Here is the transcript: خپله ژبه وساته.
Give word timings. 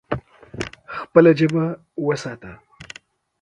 خپله 0.99 1.31
ژبه 1.39 1.65
وساته. 2.07 2.51